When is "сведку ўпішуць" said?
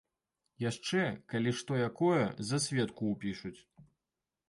2.67-3.57